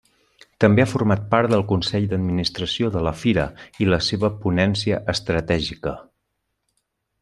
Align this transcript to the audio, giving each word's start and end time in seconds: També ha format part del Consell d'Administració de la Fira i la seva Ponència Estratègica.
També 0.63 0.83
ha 0.83 0.87
format 0.93 1.27
part 1.33 1.51
del 1.51 1.65
Consell 1.73 2.07
d'Administració 2.13 2.91
de 2.97 3.05
la 3.09 3.13
Fira 3.25 3.47
i 3.85 3.89
la 3.93 4.03
seva 4.09 4.35
Ponència 4.45 5.01
Estratègica. 5.17 5.99